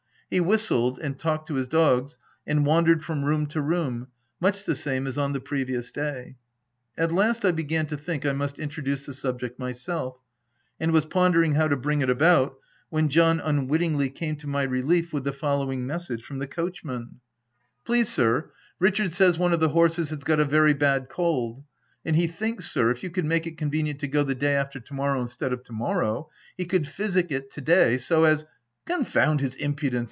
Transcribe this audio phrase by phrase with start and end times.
[0.31, 2.17] He whistled, and talked to his dogs,
[2.47, 4.07] and wandered from room to room,
[4.39, 6.37] much the same as on the previous day.
[6.97, 10.21] At last I began to think I must introduce the subject myself,
[10.79, 12.55] and was pondering how to bring it about,
[12.87, 17.19] when John unwittingly came to my relief with the following message from the coachman.
[17.19, 20.73] 94 THE TENANT" Please sir, Richard says one of the horses has got a very
[20.73, 21.65] bad cold,
[22.05, 24.79] and he thinks, sir, if you could make it convenient to go the day after
[24.79, 28.45] to morrow, instead of to morrow, he could physic it to day so as
[28.91, 29.99] —""Confound his impudence